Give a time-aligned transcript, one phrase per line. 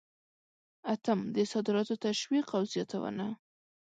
[0.93, 3.25] اتم: د صادراتو تشویق او زیاتونه.